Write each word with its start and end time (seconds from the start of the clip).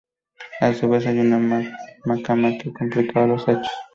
A 0.61 0.73
su 0.73 0.89
vez, 0.89 1.05
hay 1.05 1.19
una 1.19 1.37
mucama 2.05 2.57
que 2.57 2.73
complicaba 2.73 3.27
los 3.27 3.47
hechos. 3.47 3.69